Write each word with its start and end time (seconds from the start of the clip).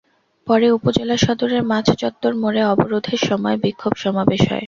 পরে 0.47 0.67
উপজেলা 0.71 1.15
সদরের 1.17 1.63
মাছ 1.63 1.87
চত্বর 2.01 2.33
মোড়ে 2.35 2.61
অবরোধের 2.65 3.19
সময় 3.27 3.57
বিক্ষোভ 3.63 3.93
সমাবেশ 4.03 4.41
হয়। 4.43 4.59